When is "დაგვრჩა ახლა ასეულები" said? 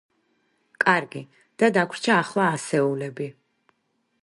1.77-3.31